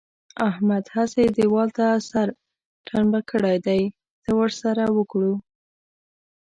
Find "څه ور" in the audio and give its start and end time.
4.23-4.51